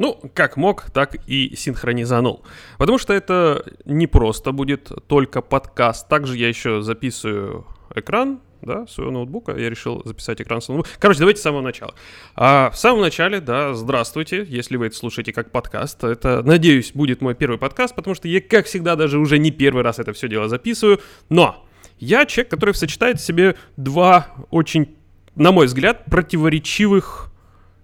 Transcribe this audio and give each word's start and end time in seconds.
Ну, 0.00 0.18
как 0.32 0.56
мог, 0.56 0.90
так 0.92 1.16
и 1.26 1.54
синхронизанул. 1.54 2.42
Потому 2.78 2.96
что 2.96 3.12
это 3.12 3.66
не 3.84 4.06
просто 4.06 4.50
будет 4.50 4.90
только 5.06 5.42
подкаст. 5.42 6.08
Также 6.08 6.38
я 6.38 6.48
еще 6.48 6.80
записываю 6.80 7.66
экран, 7.94 8.40
да, 8.62 8.86
своего 8.86 9.12
ноутбука. 9.12 9.54
Я 9.54 9.68
решил 9.68 10.00
записать 10.06 10.40
экран 10.40 10.62
с 10.62 10.68
ноутбука. 10.68 10.88
Короче, 10.98 11.18
давайте 11.18 11.40
с 11.40 11.42
самого 11.42 11.60
начала. 11.60 11.94
А, 12.34 12.70
в 12.70 12.78
самом 12.78 13.02
начале, 13.02 13.42
да, 13.42 13.74
здравствуйте, 13.74 14.46
если 14.48 14.78
вы 14.78 14.86
это 14.86 14.96
слушаете 14.96 15.34
как 15.34 15.50
подкаст. 15.50 16.02
Это, 16.02 16.42
надеюсь, 16.42 16.92
будет 16.94 17.20
мой 17.20 17.34
первый 17.34 17.58
подкаст, 17.58 17.94
потому 17.94 18.14
что 18.14 18.26
я, 18.26 18.40
как 18.40 18.64
всегда, 18.64 18.96
даже 18.96 19.18
уже 19.18 19.36
не 19.36 19.50
первый 19.50 19.82
раз 19.82 19.98
это 19.98 20.14
все 20.14 20.28
дело 20.28 20.48
записываю. 20.48 20.98
Но 21.28 21.66
я 21.98 22.24
человек, 22.24 22.50
который 22.50 22.74
сочетает 22.74 23.20
в 23.20 23.22
себе 23.22 23.54
два 23.76 24.28
очень, 24.50 24.96
на 25.34 25.52
мой 25.52 25.66
взгляд, 25.66 26.06
противоречивых 26.06 27.29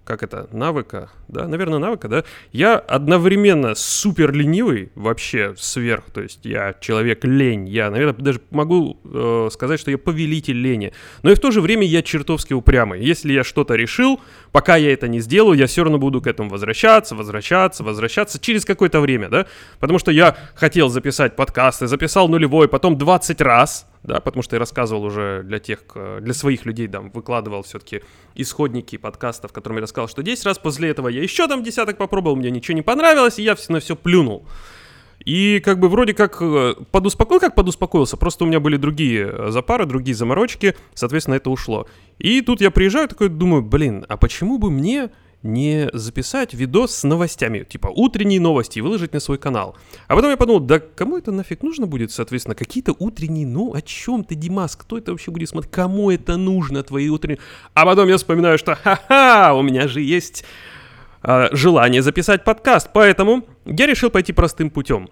как 0.07 0.23
это, 0.23 0.47
навыка, 0.51 1.09
да, 1.27 1.47
наверное, 1.47 1.79
навыка, 1.79 2.07
да, 2.07 2.23
я 2.53 2.77
одновременно 2.77 3.75
супер 3.75 4.31
ленивый, 4.31 4.89
вообще 4.95 5.53
сверх, 5.57 6.05
то 6.13 6.21
есть 6.21 6.45
я 6.45 6.73
человек 6.79 7.25
лень, 7.25 7.67
я, 7.67 7.91
наверное, 7.91 8.15
даже 8.15 8.39
могу 8.49 8.99
э, 9.03 9.49
сказать, 9.51 9.79
что 9.79 9.91
я 9.91 9.97
повелитель 9.97 10.55
лени, 10.55 10.93
но 11.23 11.31
и 11.31 11.35
в 11.35 11.39
то 11.39 11.51
же 11.51 11.59
время 11.59 11.85
я 11.85 12.01
чертовски 12.01 12.53
упрямый. 12.53 13.03
Если 13.03 13.33
я 13.33 13.43
что-то 13.43 13.75
решил, 13.75 14.21
пока 14.53 14.77
я 14.77 14.93
это 14.93 15.09
не 15.09 15.19
сделаю, 15.19 15.57
я 15.57 15.67
все 15.67 15.83
равно 15.83 15.99
буду 15.99 16.21
к 16.21 16.27
этому 16.27 16.49
возвращаться, 16.49 17.13
возвращаться, 17.13 17.83
возвращаться 17.83 18.39
через 18.39 18.63
какое-то 18.63 19.01
время, 19.01 19.27
да, 19.27 19.45
потому 19.79 19.99
что 19.99 20.11
я 20.11 20.37
хотел 20.55 20.87
записать 20.87 21.35
подкасты, 21.35 21.87
записал 21.87 22.29
нулевой, 22.29 22.69
потом 22.69 22.97
20 22.97 23.41
раз, 23.41 23.85
да, 24.03 24.19
потому 24.19 24.43
что 24.43 24.55
я 24.55 24.59
рассказывал 24.59 25.03
уже 25.03 25.43
для 25.43 25.59
тех, 25.59 25.79
для 26.21 26.33
своих 26.33 26.65
людей, 26.65 26.87
там, 26.87 27.09
выкладывал 27.11 27.63
все-таки 27.63 28.01
исходники 28.35 28.97
подкастов, 28.97 29.51
которыми 29.51 29.79
я 29.79 29.83
рассказал, 29.83 30.07
что 30.07 30.23
10 30.23 30.45
раз 30.45 30.59
после 30.59 30.89
этого 30.89 31.07
я 31.07 31.21
еще 31.21 31.47
там 31.47 31.63
десяток 31.63 31.97
попробовал, 31.97 32.35
мне 32.35 32.51
ничего 32.51 32.75
не 32.75 32.81
понравилось, 32.81 33.39
и 33.39 33.43
я 33.43 33.55
все 33.55 33.73
на 33.73 33.79
все 33.79 33.95
плюнул. 33.95 34.45
И 35.25 35.59
как 35.59 35.79
бы 35.79 35.89
вроде 35.89 36.13
как 36.13 36.37
э, 36.41 36.75
подуспокоил, 36.91 37.39
как 37.39 37.55
подуспокоился, 37.55 38.17
просто 38.17 38.43
у 38.43 38.47
меня 38.47 38.59
были 38.59 38.77
другие 38.77 39.27
э, 39.29 39.49
запары, 39.49 39.85
другие 39.85 40.15
заморочки, 40.15 40.75
соответственно, 40.93 41.35
это 41.35 41.49
ушло. 41.49 41.87
И 42.19 42.41
тут 42.41 42.61
я 42.61 42.71
приезжаю 42.71 43.07
такой, 43.07 43.29
думаю, 43.29 43.63
блин, 43.63 44.05
а 44.07 44.17
почему 44.17 44.57
бы 44.57 44.69
мне 44.69 45.09
не 45.47 45.89
записать 45.93 46.53
видос 46.53 46.95
с 46.95 47.03
новостями, 47.03 47.63
типа 47.63 47.87
утренние 47.87 48.39
новости, 48.39 48.79
и 48.79 48.81
выложить 48.81 49.13
на 49.13 49.19
свой 49.19 49.37
канал. 49.37 49.75
А 50.07 50.15
потом 50.15 50.29
я 50.29 50.37
подумал, 50.37 50.59
да 50.59 50.79
кому 50.79 51.17
это 51.17 51.31
нафиг 51.31 51.63
нужно 51.63 51.87
будет, 51.87 52.11
соответственно, 52.11 52.53
какие-то 52.53 52.93
утренние, 52.99 53.47
ну 53.47 53.73
о 53.73 53.81
чем 53.81 54.23
ты, 54.23 54.35
Димас, 54.35 54.75
кто 54.75 54.97
это 54.97 55.11
вообще 55.11 55.31
будет 55.31 55.49
смотреть, 55.49 55.73
кому 55.73 56.11
это 56.11 56.37
нужно, 56.37 56.83
твои 56.83 57.09
утренние... 57.09 57.39
А 57.73 57.85
потом 57.85 58.07
я 58.09 58.17
вспоминаю, 58.17 58.57
что 58.57 58.75
ха-ха, 58.75 59.53
у 59.53 59.61
меня 59.61 59.87
же 59.87 60.01
есть 60.01 60.43
э, 61.23 61.47
желание 61.51 62.01
записать 62.01 62.43
подкаст, 62.43 62.89
поэтому 62.93 63.45
я 63.65 63.87
решил 63.87 64.09
пойти 64.09 64.33
простым 64.33 64.69
путем. 64.69 65.09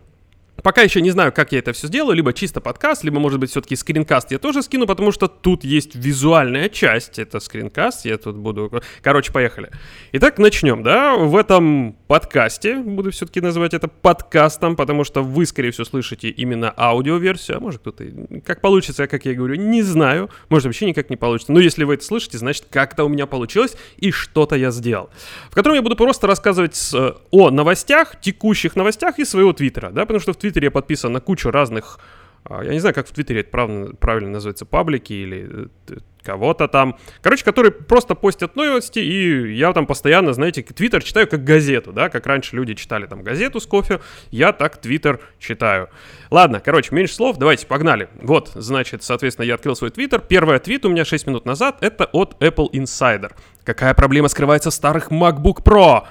Пока 0.63 0.81
еще 0.81 1.01
не 1.01 1.11
знаю, 1.11 1.31
как 1.31 1.51
я 1.51 1.59
это 1.59 1.73
все 1.73 1.87
сделаю, 1.87 2.15
либо 2.15 2.33
чисто 2.33 2.61
подкаст, 2.61 3.03
либо, 3.03 3.19
может 3.19 3.39
быть, 3.39 3.51
все-таки 3.51 3.75
скринкаст 3.75 4.31
я 4.31 4.39
тоже 4.39 4.63
скину, 4.63 4.87
потому 4.87 5.11
что 5.11 5.27
тут 5.27 5.63
есть 5.63 5.95
визуальная 5.95 6.69
часть, 6.69 7.19
это 7.19 7.39
скринкаст, 7.39 8.05
я 8.05 8.17
тут 8.17 8.35
буду... 8.37 8.71
Короче, 9.01 9.31
поехали. 9.31 9.69
Итак, 10.13 10.39
начнем, 10.39 10.81
да, 10.81 11.15
в 11.15 11.35
этом 11.35 11.97
подкасте, 12.07 12.77
буду 12.77 13.11
все-таки 13.11 13.41
называть 13.41 13.73
это 13.73 13.87
подкастом, 13.87 14.75
потому 14.75 15.03
что 15.03 15.23
вы, 15.23 15.45
скорее 15.45 15.71
всего, 15.71 15.85
слышите 15.85 16.29
именно 16.29 16.73
аудиоверсию, 16.75 17.57
а 17.57 17.59
может 17.59 17.81
кто-то... 17.81 18.05
Как 18.45 18.61
получится, 18.61 19.07
как 19.07 19.25
я 19.25 19.33
говорю, 19.33 19.55
не 19.55 19.83
знаю, 19.83 20.29
может 20.49 20.65
вообще 20.65 20.85
никак 20.85 21.09
не 21.09 21.17
получится, 21.17 21.51
но 21.51 21.59
если 21.59 21.83
вы 21.83 21.95
это 21.95 22.05
слышите, 22.05 22.37
значит, 22.37 22.65
как-то 22.69 23.03
у 23.03 23.09
меня 23.09 23.27
получилось 23.27 23.75
и 23.97 24.11
что-то 24.11 24.55
я 24.55 24.71
сделал, 24.71 25.09
в 25.51 25.55
котором 25.55 25.75
я 25.75 25.81
буду 25.81 25.95
просто 25.95 26.27
рассказывать 26.27 26.75
с, 26.75 27.15
о 27.29 27.49
новостях, 27.51 28.19
текущих 28.21 28.75
новостях 28.75 29.19
из 29.19 29.29
своего 29.29 29.53
твиттера, 29.53 29.91
да, 29.91 30.01
потому 30.01 30.19
что 30.21 30.33
в 30.33 30.37
твиттере 30.45 30.65
я 30.65 30.71
подписан 30.71 31.11
на 31.11 31.19
кучу 31.19 31.49
разных, 31.49 31.99
а, 32.43 32.63
я 32.63 32.71
не 32.71 32.79
знаю, 32.79 32.93
как 32.93 33.07
в 33.07 33.11
Твиттере 33.11 33.39
это 33.39 33.49
правильно, 33.49 33.95
правильно 33.95 34.29
называется, 34.29 34.65
паблики 34.65 35.13
или 35.13 35.69
э, 35.87 35.95
кого-то 36.21 36.67
там. 36.67 36.97
Короче, 37.23 37.43
которые 37.43 37.71
просто 37.71 38.13
постят 38.13 38.55
новости, 38.55 38.99
и 38.99 39.55
я 39.55 39.73
там 39.73 39.87
постоянно, 39.87 40.31
знаете, 40.33 40.61
Твиттер 40.61 41.03
читаю 41.03 41.27
как 41.27 41.43
газету, 41.43 41.91
да, 41.91 42.09
как 42.09 42.27
раньше 42.27 42.55
люди 42.55 42.75
читали 42.75 43.07
там 43.07 43.23
газету 43.23 43.59
с 43.59 43.65
кофе, 43.65 43.99
я 44.29 44.51
так 44.51 44.77
Твиттер 44.77 45.21
читаю. 45.39 45.89
Ладно, 46.29 46.59
короче, 46.59 46.93
меньше 46.93 47.15
слов, 47.15 47.37
давайте, 47.37 47.65
погнали. 47.65 48.09
Вот, 48.21 48.51
значит, 48.53 49.01
соответственно, 49.01 49.45
я 49.45 49.55
открыл 49.55 49.75
свой 49.75 49.89
Твиттер. 49.89 50.21
Первый 50.21 50.59
твит 50.59 50.85
у 50.85 50.89
меня 50.89 51.03
6 51.03 51.25
минут 51.25 51.45
назад, 51.45 51.77
это 51.81 52.05
от 52.05 52.35
Apple 52.41 52.69
Insider. 52.71 53.31
Какая 53.63 53.95
проблема 53.95 54.27
скрывается 54.27 54.69
в 54.69 54.73
старых 54.73 55.11
MacBook 55.11 55.63
Pro? 55.63 56.03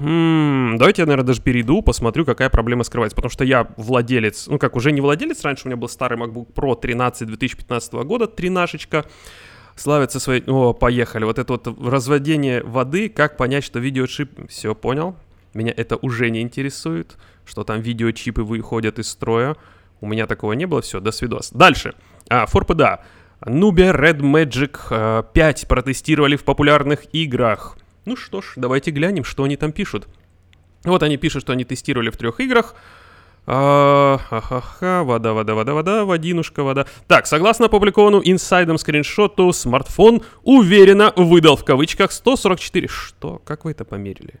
М-м, 0.00 0.78
давайте 0.78 1.02
я, 1.02 1.06
наверное, 1.06 1.26
даже 1.26 1.42
перейду, 1.42 1.82
посмотрю, 1.82 2.24
какая 2.24 2.50
проблема 2.50 2.84
скрывается. 2.84 3.16
Потому 3.16 3.30
что 3.30 3.44
я 3.44 3.68
владелец, 3.76 4.46
ну 4.46 4.58
как, 4.58 4.76
уже 4.76 4.92
не 4.92 5.00
владелец, 5.00 5.42
раньше 5.44 5.64
у 5.64 5.68
меня 5.68 5.76
был 5.76 5.88
старый 5.88 6.18
MacBook 6.18 6.52
Pro 6.52 6.78
13 6.78 7.26
2015 7.26 7.92
года, 7.94 8.26
тринашечка. 8.26 9.04
Славится 9.74 10.18
своей... 10.18 10.42
О, 10.46 10.72
поехали. 10.72 11.24
Вот 11.24 11.38
это 11.38 11.52
вот 11.52 11.68
разводение 11.80 12.64
воды, 12.64 13.08
как 13.08 13.36
понять, 13.36 13.62
что 13.62 13.78
видеочип... 13.78 14.48
Все, 14.48 14.74
понял. 14.74 15.16
Меня 15.54 15.72
это 15.76 15.96
уже 15.96 16.30
не 16.30 16.40
интересует, 16.40 17.16
что 17.44 17.62
там 17.62 17.80
видеочипы 17.80 18.42
выходят 18.42 18.98
из 18.98 19.08
строя. 19.08 19.56
У 20.00 20.06
меня 20.06 20.26
такого 20.26 20.54
не 20.54 20.66
было. 20.66 20.82
Все, 20.82 20.98
до 20.98 21.12
свидос. 21.12 21.50
Дальше. 21.52 21.94
А, 22.28 22.46
ForPDA. 22.46 23.00
Nubia 23.46 23.94
Red 23.94 24.18
Magic 24.18 25.22
5 25.32 25.62
э, 25.62 25.66
протестировали 25.66 26.34
в 26.34 26.42
популярных 26.42 27.06
играх. 27.14 27.76
Ну 28.08 28.16
что 28.16 28.40
ж, 28.40 28.54
давайте 28.56 28.90
глянем, 28.90 29.22
что 29.22 29.44
они 29.44 29.58
там 29.58 29.70
пишут. 29.70 30.08
Вот 30.82 31.02
они 31.02 31.18
пишут, 31.18 31.42
что 31.42 31.52
они 31.52 31.64
тестировали 31.64 32.08
в 32.08 32.16
трех 32.16 32.40
играх. 32.40 32.74
Ха-ха-ха, 33.44 35.04
вода, 35.04 35.34
вода, 35.34 35.54
вода, 35.54 35.74
вода, 35.74 36.04
водинушка, 36.06 36.62
вода. 36.62 36.86
Так, 37.06 37.26
согласно 37.26 37.66
опубликованному 37.66 38.22
инсайдом 38.24 38.78
скриншоту, 38.78 39.52
смартфон 39.52 40.22
уверенно 40.42 41.12
выдал 41.16 41.58
в 41.58 41.66
кавычках 41.66 42.10
144. 42.10 42.88
Что? 42.88 43.42
Как 43.44 43.66
вы 43.66 43.72
это 43.72 43.84
померили? 43.84 44.40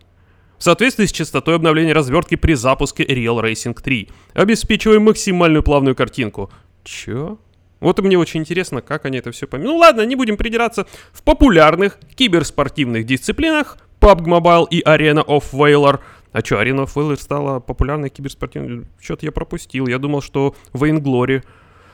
В 0.56 0.64
соответствии 0.64 1.04
с 1.04 1.12
частотой 1.12 1.56
обновления 1.56 1.92
развертки 1.92 2.36
при 2.36 2.54
запуске 2.54 3.04
Real 3.04 3.42
Racing 3.42 3.78
3. 3.78 4.08
Обеспечиваем 4.32 5.02
максимальную 5.02 5.62
плавную 5.62 5.94
картинку. 5.94 6.50
Чё? 6.84 7.36
Вот 7.80 7.98
и 7.98 8.02
мне 8.02 8.18
очень 8.18 8.40
интересно, 8.40 8.80
как 8.80 9.04
они 9.04 9.18
это 9.18 9.30
все 9.30 9.46
поменяли. 9.46 9.72
Ну 9.72 9.76
ладно, 9.78 10.02
не 10.02 10.16
будем 10.16 10.36
придираться. 10.36 10.86
В 11.12 11.22
популярных 11.22 11.98
киберспортивных 12.16 13.06
дисциплинах 13.06 13.78
PUBG 14.00 14.24
Mobile 14.24 14.66
и 14.70 14.82
Arena 14.82 15.24
of 15.24 15.44
Valor. 15.52 16.00
А 16.32 16.40
что, 16.40 16.56
Arena 16.56 16.84
of 16.84 16.94
Valor 16.94 17.16
стала 17.20 17.60
популярной 17.60 18.10
киберспортивной? 18.10 18.86
Что-то 19.00 19.26
я 19.26 19.32
пропустил. 19.32 19.86
Я 19.86 19.98
думал, 19.98 20.22
что 20.22 20.54
Vainglory. 20.72 21.44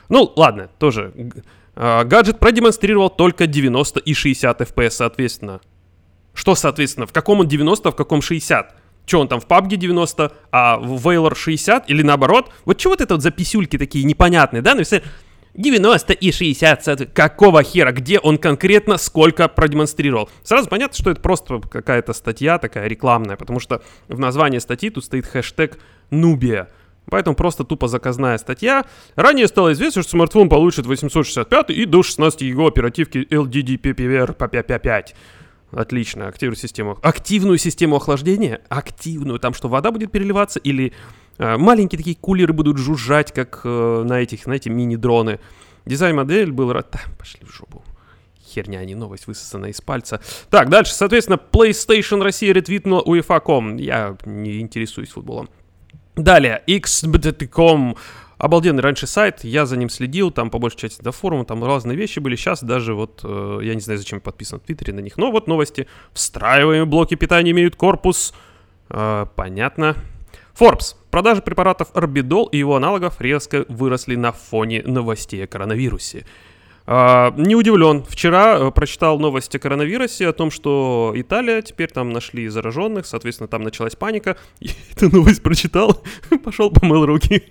Ну 0.09 0.31
ладно, 0.35 0.69
тоже. 0.79 1.13
А, 1.75 2.03
гаджет 2.03 2.39
продемонстрировал 2.39 3.09
только 3.09 3.47
90 3.47 3.99
и 3.99 4.13
60 4.13 4.61
FPS, 4.61 4.89
соответственно. 4.91 5.61
Что, 6.33 6.55
соответственно, 6.55 7.07
в 7.07 7.13
каком 7.13 7.39
он 7.39 7.47
90, 7.47 7.89
а 7.89 7.91
в 7.91 7.95
каком 7.95 8.21
60? 8.21 8.75
Что 9.05 9.19
он 9.19 9.27
там 9.27 9.39
в 9.39 9.45
PUBG 9.45 9.75
90, 9.77 10.31
а 10.51 10.77
в 10.77 11.07
Valor 11.07 11.35
60 11.35 11.89
или 11.89 12.01
наоборот? 12.01 12.51
Вот 12.65 12.77
чего 12.77 12.91
вот 12.91 13.01
это 13.01 13.15
вот 13.15 13.23
за 13.23 13.31
писюльки 13.31 13.77
такие 13.77 14.03
непонятные, 14.03 14.61
да? 14.61 14.73
Написали, 14.73 15.03
90 15.55 16.13
и 16.13 16.31
60. 16.31 17.13
Какого 17.13 17.63
хера? 17.63 17.91
Где 17.91 18.19
он 18.19 18.37
конкретно 18.37 18.97
сколько 18.97 19.47
продемонстрировал? 19.47 20.29
Сразу 20.43 20.69
понятно, 20.69 20.97
что 20.97 21.11
это 21.11 21.21
просто 21.21 21.59
какая-то 21.59 22.13
статья 22.13 22.57
такая 22.57 22.87
рекламная, 22.87 23.37
потому 23.37 23.59
что 23.59 23.81
в 24.07 24.19
названии 24.19 24.59
статьи 24.59 24.89
тут 24.89 25.05
стоит 25.05 25.25
хэштег 25.25 25.79
«Нубия». 26.09 26.69
Поэтому 27.09 27.35
просто 27.35 27.63
тупо 27.63 27.87
заказная 27.87 28.37
статья. 28.37 28.85
Ранее 29.15 29.47
стало 29.47 29.73
известно, 29.73 30.01
что 30.01 30.11
смартфон 30.11 30.49
получит 30.49 30.85
865 30.87 31.69
и 31.69 31.85
до 31.85 32.03
16 32.03 32.41
его 32.41 32.67
оперативки 32.67 33.19
LDDPPR 33.29 34.35
PPP5. 34.35 35.13
Отлично, 35.71 36.27
активную 36.27 36.57
систему. 36.57 36.97
Активную 37.01 37.57
систему 37.57 37.97
охлаждения? 37.97 38.61
Активную. 38.69 39.39
Там 39.39 39.53
что, 39.53 39.67
вода 39.67 39.91
будет 39.91 40.11
переливаться 40.11 40.59
или 40.59 40.93
маленькие 41.37 41.97
такие 41.97 42.15
кулеры 42.15 42.53
будут 42.53 42.77
жужжать, 42.77 43.31
как 43.33 43.61
э, 43.63 44.03
на 44.05 44.19
этих, 44.19 44.43
знаете, 44.43 44.69
мини-дроны. 44.69 45.39
Дизайн-модель 45.85 46.51
был... 46.51 46.69
Да, 46.73 46.83
пошли 47.17 47.45
в 47.45 47.53
жопу. 47.53 47.83
Херня, 48.43 48.79
а 48.79 48.85
не 48.85 48.95
новость, 48.95 49.27
высосана 49.27 49.67
из 49.67 49.81
пальца. 49.81 50.21
Так, 50.49 50.69
дальше, 50.69 50.93
соответственно, 50.93 51.39
PlayStation 51.51 52.23
Россия 52.23 52.53
ретвитнула 52.53 53.03
UEFA.com. 53.03 53.77
Я 53.77 54.17
не 54.25 54.61
интересуюсь 54.61 55.09
футболом. 55.09 55.49
Далее, 56.15 56.63
XBT.com 56.67 57.97
Обалденный 58.37 58.83
раньше 58.83 59.07
сайт, 59.07 59.45
я 59.45 59.65
за 59.65 59.77
ним 59.77 59.89
следил, 59.89 60.29
там 60.29 60.49
по 60.49 60.59
большей 60.59 60.77
части 60.77 61.01
до 61.01 61.13
форума, 61.13 61.45
там 61.45 61.63
разные 61.63 61.95
вещи 61.95 62.19
были. 62.19 62.35
Сейчас 62.35 62.61
даже 62.61 62.93
вот, 62.93 63.21
э, 63.23 63.59
я 63.63 63.73
не 63.73 63.79
знаю, 63.79 63.97
зачем 63.97 64.19
подписан 64.19 64.59
в 64.59 64.63
Твиттере 64.63 64.93
на 64.93 64.99
них, 64.99 65.17
но 65.17 65.31
вот 65.31 65.47
новости. 65.47 65.87
Встраиваемые 66.13 66.85
блоки 66.85 67.15
питания 67.15 67.51
имеют 67.51 67.77
корпус. 67.77 68.33
Э, 68.89 69.25
понятно. 69.35 69.95
Forbes. 70.57 70.95
Продажи 71.11 71.41
препаратов 71.41 71.89
Орбидол 71.93 72.45
и 72.47 72.57
его 72.57 72.75
аналогов 72.75 73.19
резко 73.19 73.65
выросли 73.67 74.15
на 74.15 74.31
фоне 74.31 74.83
новостей 74.83 75.43
о 75.43 75.47
коронавирусе. 75.47 76.25
А, 76.87 77.33
не 77.37 77.55
удивлен. 77.55 78.03
Вчера 78.07 78.57
э, 78.59 78.71
прочитал 78.71 79.19
новости 79.19 79.57
о 79.57 79.59
коронавирусе, 79.59 80.27
о 80.27 80.33
том, 80.33 80.51
что 80.51 81.11
Италия 81.15 81.61
теперь 81.61 81.91
там 81.91 82.11
нашли 82.11 82.47
зараженных, 82.47 83.05
соответственно, 83.05 83.47
там 83.47 83.63
началась 83.63 83.95
паника. 83.95 84.37
И 84.59 84.69
эту 84.95 85.09
новость 85.09 85.41
прочитал, 85.41 86.03
пошел 86.43 86.69
помыл 86.71 87.05
руки. 87.05 87.43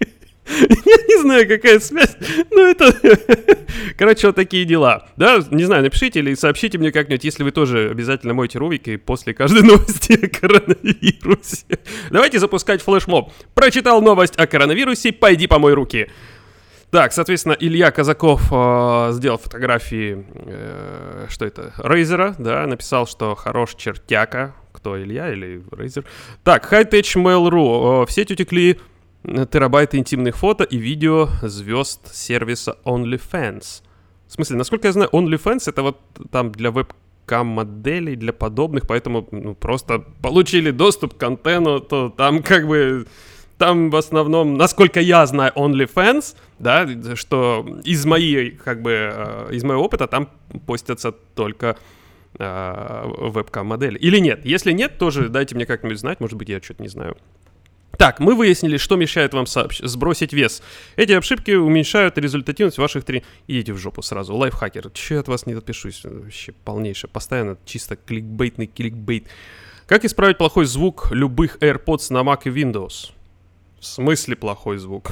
Я 0.48 0.96
не 1.08 1.20
знаю, 1.22 1.48
какая 1.48 1.80
связь, 1.80 2.16
но 2.50 2.62
это... 2.62 2.94
Короче, 3.98 4.26
вот 4.26 4.36
такие 4.36 4.64
дела. 4.64 5.08
Да, 5.16 5.42
не 5.50 5.64
знаю, 5.64 5.82
напишите 5.82 6.18
или 6.18 6.34
сообщите 6.34 6.76
мне 6.78 6.92
как-нибудь, 6.92 7.24
если 7.24 7.42
вы 7.44 7.50
тоже 7.50 7.88
обязательно 7.90 8.34
моете 8.34 8.58
рубики 8.58 8.96
после 8.96 9.32
каждой 9.32 9.62
новости 9.66 10.12
о 10.12 10.28
коронавирусе. 10.28 11.78
Давайте 12.10 12.38
запускать 12.38 12.82
флешмоб. 12.82 13.32
Прочитал 13.54 14.02
новость 14.02 14.36
о 14.36 14.46
коронавирусе, 14.46 15.12
пойди 15.12 15.46
помой 15.46 15.72
руки. 15.72 16.08
Так, 16.90 17.12
соответственно, 17.12 17.56
Илья 17.58 17.90
Казаков 17.90 18.52
э, 18.52 19.08
сделал 19.14 19.38
фотографии, 19.38 20.24
э, 20.46 21.26
что 21.28 21.44
это, 21.44 21.72
Рейзера, 21.78 22.36
да, 22.38 22.66
написал, 22.66 23.08
что 23.08 23.34
хорош 23.34 23.74
чертяка. 23.74 24.54
Кто, 24.72 25.02
Илья 25.02 25.32
или 25.32 25.64
Рейзер? 25.72 26.04
Так, 26.44 26.72
Hightech 26.72 27.16
Mail.ru. 27.16 28.02
Э, 28.02 28.06
в 28.06 28.12
сеть 28.12 28.30
утекли 28.30 28.78
терабайты 29.50 29.96
интимных 29.96 30.36
фото 30.36 30.64
и 30.64 30.76
видео 30.76 31.28
звезд 31.42 32.14
сервиса 32.14 32.76
OnlyFans. 32.84 33.82
В 34.26 34.32
смысле, 34.32 34.56
насколько 34.56 34.88
я 34.88 34.92
знаю, 34.92 35.10
OnlyFans 35.12 35.62
это 35.66 35.82
вот 35.82 36.00
там 36.30 36.52
для 36.52 36.70
веб-кам-моделей, 36.70 38.16
для 38.16 38.32
подобных, 38.32 38.86
поэтому 38.86 39.26
ну, 39.30 39.54
просто 39.54 40.00
получили 40.22 40.70
доступ 40.70 41.14
к 41.14 41.16
контенту, 41.16 41.80
то 41.80 42.10
там 42.10 42.42
как 42.42 42.66
бы 42.66 43.06
там 43.58 43.90
в 43.90 43.96
основном, 43.96 44.56
насколько 44.56 45.00
я 45.00 45.24
знаю, 45.26 45.52
OnlyFans, 45.54 46.36
да, 46.58 46.86
что 47.14 47.66
из 47.84 48.04
моей, 48.04 48.50
как 48.50 48.82
бы, 48.82 48.90
э, 49.14 49.48
из 49.52 49.62
моего 49.64 49.84
опыта 49.84 50.06
там 50.06 50.28
постятся 50.66 51.12
только 51.12 51.76
э, 52.38 53.04
вебкам-модели. 53.18 53.96
Или 53.98 54.18
нет? 54.18 54.44
Если 54.44 54.72
нет, 54.72 54.98
тоже 54.98 55.28
дайте 55.28 55.54
мне 55.54 55.66
как-нибудь 55.66 55.98
знать, 55.98 56.20
может 56.20 56.36
быть, 56.36 56.48
я 56.48 56.60
что-то 56.60 56.82
не 56.82 56.88
знаю. 56.88 57.16
Так, 57.98 58.20
мы 58.20 58.34
выяснили, 58.34 58.76
что 58.76 58.96
мешает 58.96 59.34
вам 59.34 59.44
сообщ- 59.44 59.86
сбросить 59.86 60.32
вес. 60.32 60.62
Эти 60.96 61.12
ошибки 61.12 61.52
уменьшают 61.52 62.18
результативность 62.18 62.78
ваших 62.78 63.04
три... 63.04 63.24
Идите 63.46 63.72
в 63.72 63.78
жопу 63.78 64.02
сразу, 64.02 64.34
лайфхакер. 64.34 64.90
Че 64.90 65.14
я 65.14 65.20
от 65.20 65.28
вас 65.28 65.46
не 65.46 65.54
отпишусь? 65.54 66.02
Вообще 66.04 66.52
полнейшее. 66.64 67.10
Постоянно 67.10 67.56
чисто 67.64 67.96
кликбейтный 67.96 68.66
кликбейт. 68.66 69.28
Как 69.86 70.04
исправить 70.04 70.38
плохой 70.38 70.64
звук 70.64 71.08
любых 71.12 71.58
AirPods 71.58 72.12
на 72.12 72.22
Mac 72.22 72.42
и 72.44 72.48
Windows? 72.48 73.12
В 73.78 73.86
смысле 73.86 74.36
плохой 74.36 74.78
звук? 74.78 75.10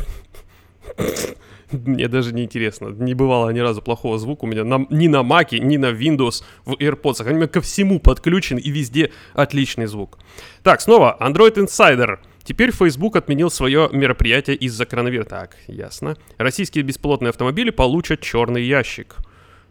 Мне 1.70 2.08
даже 2.08 2.35
не 2.35 2.44
интересно. 2.44 2.88
Не 2.88 3.14
бывало 3.14 3.50
ни 3.50 3.58
разу 3.61 3.81
плохого 3.82 4.19
звука 4.19 4.44
у 4.44 4.49
меня 4.49 4.64
на, 4.64 4.87
ни 4.90 5.08
на 5.08 5.23
Mac, 5.23 5.58
ни 5.58 5.76
на 5.76 5.93
Windows 5.93 6.43
в 6.64 6.75
AirPods. 6.75 7.23
Они 7.23 7.35
у 7.35 7.37
меня 7.37 7.49
ко 7.49 7.61
всему 7.61 7.99
подключены 7.99 8.61
и 8.61 8.70
везде 8.70 9.11
отличный 9.35 9.87
звук. 9.87 10.19
Так, 10.62 10.81
снова 10.81 11.17
Android 11.20 11.55
Insider. 11.55 12.19
Теперь 12.44 12.72
Facebook 12.72 13.16
отменил 13.16 13.50
свое 13.50 13.88
мероприятие 13.92 14.56
из-за 14.56 14.86
коронавируса. 14.86 15.30
Так, 15.30 15.56
ясно. 15.66 16.16
Российские 16.38 16.84
беспилотные 16.84 17.30
автомобили 17.30 17.70
получат 17.70 18.20
черный 18.20 18.64
ящик. 18.64 19.16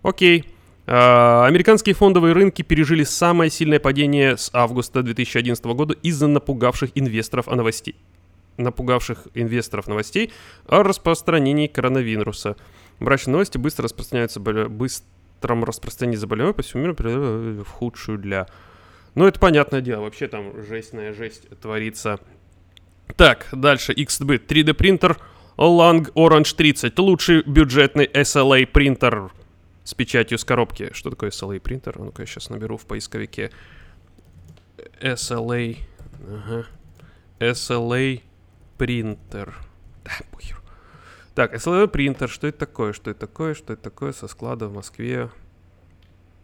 Окей. 0.03 0.45
А, 0.88 1.45
американские 1.45 1.95
фондовые 1.95 2.33
рынки 2.33 2.62
пережили 2.62 3.03
самое 3.03 3.51
сильное 3.51 3.79
падение 3.79 4.38
с 4.38 4.50
августа 4.53 5.03
2011 5.03 5.63
года 5.65 5.94
из-за 6.01 6.27
напугавших 6.27 6.91
инвесторов 6.95 7.47
о 7.47 7.56
новостей 7.56 7.95
напугавших 8.57 9.27
инвесторов 9.33 9.88
новостей 9.88 10.31
о 10.68 10.83
распространении 10.83 11.68
коронавируса. 11.68 12.56
Мрачные 13.00 13.33
новости 13.33 13.57
быстро 13.57 13.85
распространяются, 13.85 14.39
быстром 14.39 15.63
распространении 15.63 16.18
заболевания 16.18 16.53
по 16.53 16.62
всему 16.62 16.83
миру 16.83 16.95
в 17.63 17.68
худшую 17.68 18.18
для... 18.18 18.47
Ну, 19.15 19.25
это 19.25 19.39
понятное 19.39 19.81
дело, 19.81 20.01
вообще 20.03 20.27
там 20.27 20.62
жестная 20.63 21.13
жесть 21.13 21.47
творится. 21.59 22.19
Так, 23.16 23.48
дальше, 23.52 23.94
XB, 23.94 24.46
3D 24.48 24.74
принтер 24.74 25.18
Lang 25.58 26.12
Orange 26.13 26.56
30, 26.56 26.98
лучший 27.00 27.44
бюджетный 27.44 28.06
SLA 28.06 28.66
принтер 28.66 29.31
с 29.84 29.94
печатью 29.94 30.38
с 30.38 30.46
коробки. 30.46 30.92
Что 30.94 31.10
такое 31.10 31.30
SLA 31.30 31.60
принтер? 31.60 32.00
Ну-ка, 32.00 32.24
я 32.24 32.25
сейчас 32.25 32.50
наберу 32.50 32.78
в 32.78 32.86
поисковике. 32.86 33.52
SLA, 35.02 35.78
ага. 36.28 36.66
SLA 37.40 38.22
принтер. 38.78 39.56
Да, 40.04 40.12
похер. 40.31 40.62
Так, 41.36 41.54
SLA 41.54 41.88
принтер, 41.88 42.30
что 42.30 42.48
это 42.48 42.60
такое? 42.60 42.94
Что 42.94 43.12
это 43.12 43.19
такое? 43.22 43.54
Что 43.54 43.74
это 43.74 43.84
такое? 43.84 44.14
Со 44.14 44.28
склада 44.28 44.68
в 44.68 44.74
Москве. 44.74 45.30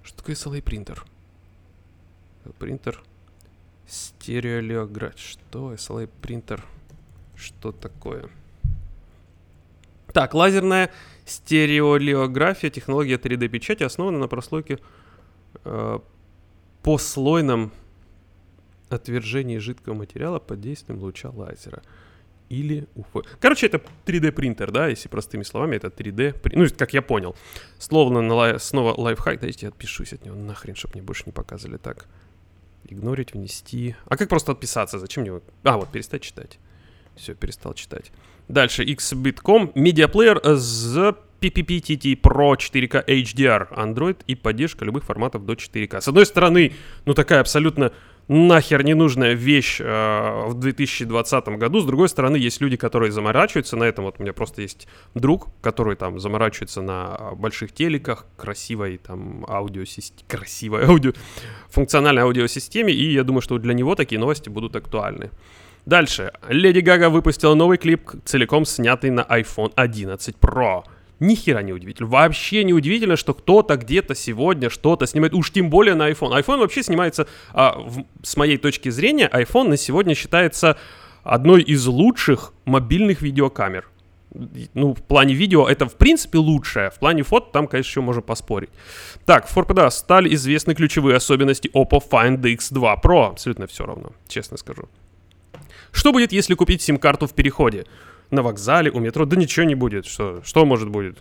Что 0.03 0.17
такое 0.17 0.35
SLA 0.35 0.61
принтер? 0.61 1.03
Принтер. 2.59 3.01
Стереолеограф. 3.87 5.17
Что? 5.17 5.73
SLA 5.73 6.09
принтер. 6.21 6.63
Что 7.35 7.71
такое? 7.71 8.29
Так, 10.13 10.33
лазерная 10.33 10.91
стереолеография, 11.25 12.69
технология 12.69 13.15
3D-печати 13.15 13.83
основана 13.83 14.17
на 14.17 14.27
прослойке 14.27 14.79
э, 15.63 15.99
послойном 16.81 17.71
отвержении 18.89 19.57
жидкого 19.57 19.93
материала 19.93 20.39
под 20.39 20.61
действием 20.61 20.99
луча 21.01 21.29
лазера 21.29 21.81
или 22.49 22.87
УФ. 22.95 23.25
Короче, 23.39 23.67
это 23.67 23.81
3D 24.05 24.31
принтер, 24.31 24.71
да, 24.71 24.87
если 24.87 25.09
простыми 25.09 25.43
словами, 25.43 25.75
это 25.75 25.87
3D, 25.87 26.39
ну, 26.55 26.65
как 26.77 26.93
я 26.93 27.01
понял. 27.01 27.35
Словно 27.77 28.21
на 28.21 28.33
лай... 28.33 28.59
снова 28.59 28.99
лайфхак, 28.99 29.39
дайте 29.41 29.65
я 29.65 29.69
отпишусь 29.69 30.13
от 30.13 30.25
него 30.25 30.35
нахрен, 30.35 30.75
чтобы 30.75 30.95
мне 30.95 31.03
больше 31.03 31.23
не 31.25 31.33
показывали 31.33 31.77
так. 31.77 32.07
Игнорить, 32.89 33.33
внести. 33.33 33.95
А 34.05 34.17
как 34.17 34.29
просто 34.29 34.53
отписаться? 34.53 34.99
Зачем 34.99 35.23
мне? 35.23 35.41
А, 35.63 35.77
вот, 35.77 35.89
перестать 35.89 36.21
читать. 36.21 36.59
Все, 37.15 37.33
перестал 37.33 37.73
читать. 37.73 38.11
Дальше, 38.47 38.83
xbit.com, 38.85 39.71
медиаплеер 39.75 40.39
с 40.43 41.15
PPPTT 41.41 42.19
Pro 42.19 42.55
4K 42.55 43.05
HDR, 43.05 43.69
Android 43.75 44.17
и 44.27 44.35
поддержка 44.35 44.85
любых 44.85 45.03
форматов 45.03 45.45
до 45.45 45.53
4K. 45.53 46.01
С 46.01 46.07
одной 46.07 46.25
стороны, 46.25 46.73
ну 47.05 47.13
такая 47.13 47.41
абсолютно 47.41 47.91
нахер 48.27 48.83
ненужная 48.83 49.33
вещь 49.33 49.79
э, 49.79 50.45
в 50.47 50.53
2020 50.55 51.47
году. 51.49 51.79
С 51.79 51.85
другой 51.85 52.09
стороны, 52.09 52.37
есть 52.37 52.61
люди, 52.61 52.77
которые 52.77 53.11
заморачиваются 53.11 53.77
на 53.77 53.85
этом. 53.85 54.05
Вот 54.05 54.15
у 54.19 54.23
меня 54.23 54.33
просто 54.33 54.61
есть 54.61 54.87
друг, 55.15 55.47
который 55.61 55.95
там 55.95 56.19
заморачивается 56.19 56.81
на 56.81 57.31
больших 57.35 57.71
телеках, 57.71 58.25
красивой 58.35 58.97
там 58.97 59.45
аудиосистеме, 59.47 60.27
красивой 60.27 60.85
аудио, 60.85 61.13
функциональной 61.69 62.23
аудиосистеме, 62.23 62.93
и 62.93 63.13
я 63.13 63.23
думаю, 63.23 63.41
что 63.41 63.57
для 63.57 63.73
него 63.73 63.95
такие 63.95 64.19
новости 64.19 64.49
будут 64.49 64.75
актуальны. 64.75 65.31
Дальше. 65.85 66.33
Леди 66.49 66.79
Гага 66.79 67.09
выпустила 67.09 67.55
новый 67.55 67.77
клип, 67.77 68.11
целиком 68.25 68.65
снятый 68.65 69.09
на 69.09 69.21
iPhone 69.21 69.71
11 69.75 70.35
Pro 70.35 70.83
ни 71.19 71.35
хера 71.35 71.61
не 71.61 71.73
удивительно. 71.73 72.09
Вообще 72.09 72.63
не 72.63 72.73
удивительно, 72.73 73.15
что 73.15 73.33
кто-то 73.33 73.75
где-то 73.77 74.15
сегодня 74.15 74.69
что-то 74.69 75.07
снимает, 75.07 75.33
уж 75.33 75.51
тем 75.51 75.69
более 75.69 75.95
на 75.95 76.09
iPhone. 76.09 76.39
iPhone 76.39 76.59
вообще 76.59 76.83
снимается, 76.83 77.27
а, 77.53 77.77
в, 77.79 78.05
с 78.23 78.37
моей 78.37 78.57
точки 78.57 78.89
зрения, 78.89 79.29
iPhone 79.33 79.69
на 79.69 79.77
сегодня 79.77 80.15
считается 80.15 80.77
одной 81.23 81.61
из 81.61 81.85
лучших 81.87 82.53
мобильных 82.65 83.21
видеокамер. 83.21 83.89
Ну, 84.73 84.93
в 84.93 85.01
плане 85.01 85.33
видео 85.33 85.67
это 85.67 85.87
в 85.87 85.95
принципе 85.95 86.37
лучшее. 86.37 86.91
В 86.91 86.99
плане 86.99 87.23
фото 87.23 87.49
там, 87.51 87.67
конечно, 87.67 87.89
еще 87.89 88.01
можно 88.01 88.21
поспорить. 88.21 88.69
Так, 89.25 89.47
в 89.47 89.57
ForPD 89.57 89.89
стали 89.89 90.33
известны 90.35 90.75
ключевые 90.75 91.15
особенности 91.15 91.69
Oppo 91.73 92.01
Find 92.07 92.41
X2 92.41 93.01
Pro. 93.01 93.31
Абсолютно 93.31 93.67
все 93.67 93.85
равно, 93.85 94.11
честно 94.27 94.57
скажу. 94.57 94.87
Что 95.91 96.11
будет, 96.11 96.31
если 96.31 96.53
купить 96.53 96.81
сим-карту 96.81 97.25
в 97.25 97.33
переходе? 97.33 97.85
На 98.31 98.41
вокзале, 98.41 98.91
у 98.91 98.99
метро, 98.99 99.25
да 99.25 99.35
ничего 99.35 99.65
не 99.65 99.75
будет. 99.75 100.05
Что, 100.05 100.41
что 100.43 100.65
может 100.65 100.89
будет? 100.89 101.19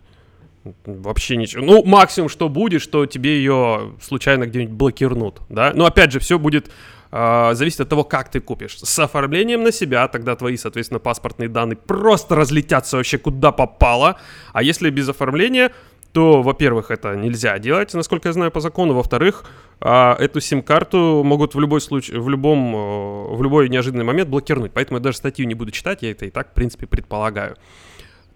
Вообще 0.84 1.36
ничего. 1.36 1.64
Ну, 1.64 1.84
максимум, 1.84 2.28
что 2.28 2.48
будет, 2.48 2.82
что 2.82 3.06
тебе 3.06 3.38
ее 3.38 3.94
случайно 4.00 4.46
где-нибудь 4.46 4.75
блокирнут, 4.75 5.40
да? 5.48 5.72
Но 5.75 5.86
опять 5.86 6.10
же, 6.12 6.18
все 6.18 6.38
будет 6.38 6.70
э, 7.12 7.50
зависеть 7.52 7.80
от 7.80 7.88
того, 7.88 8.02
как 8.02 8.30
ты 8.30 8.40
купишь. 8.40 8.78
С 8.78 8.98
оформлением 8.98 9.62
на 9.62 9.70
себя, 9.70 10.08
тогда 10.08 10.34
твои, 10.34 10.56
соответственно, 10.56 10.98
паспортные 10.98 11.48
данные 11.48 11.76
просто 11.76 12.34
разлетятся 12.34 12.96
вообще 12.96 13.18
куда 13.18 13.52
попало. 13.52 14.18
А 14.52 14.62
если 14.62 14.90
без 14.90 15.08
оформления, 15.08 15.70
то, 16.16 16.40
во-первых, 16.40 16.90
это 16.90 17.14
нельзя 17.14 17.58
делать, 17.58 17.92
насколько 17.92 18.30
я 18.30 18.32
знаю, 18.32 18.50
по 18.50 18.61
закону. 18.61 18.94
Во-вторых, 18.94 19.44
а, 19.82 20.16
эту 20.18 20.40
сим-карту 20.40 21.23
могут 21.23 21.54
в 21.54 21.61
любой 21.61 21.82
случай, 21.82 22.16
в 22.16 22.30
любом, 22.30 22.75
э, 22.75 23.35
в 23.37 23.42
любой 23.42 23.68
неожиданный 23.68 24.04
момент 24.04 24.30
блокировать. 24.30 24.73
Поэтому 24.73 24.99
я 24.99 25.02
даже 25.02 25.18
статью 25.18 25.46
не 25.46 25.52
буду 25.54 25.73
читать, 25.73 26.00
я 26.00 26.12
это 26.12 26.25
и 26.25 26.30
так, 26.30 26.52
в 26.52 26.54
принципе, 26.54 26.87
предполагаю. 26.87 27.56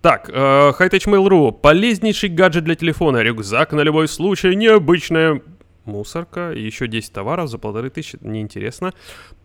Так, 0.03 0.29
э, 0.29 0.73
Hightech 0.79 1.07
Mail.ru. 1.07 1.53
Полезнейший 1.53 2.29
гаджет 2.29 2.65
для 2.65 2.75
телефона. 2.75 3.23
Рюкзак 3.23 3.73
на 3.73 3.81
любой 3.81 4.09
случай. 4.09 4.55
Необычная 4.55 5.41
мусорка. 5.87 6.51
Еще 6.51 6.87
10 6.87 7.15
товаров 7.15 7.49
за 7.49 7.57
полторы 7.57 7.89
тысячи. 7.89 8.19
Неинтересно. 8.21 8.93